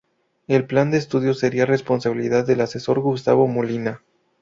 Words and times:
El 0.47 0.65
plan 0.65 0.89
de 0.89 0.97
estudios 0.97 1.37
sería 1.37 1.67
responsabilidad 1.67 2.47
del 2.47 2.61
asesor 2.61 3.01
Gustavo 3.01 3.45
Molina. 3.47 4.01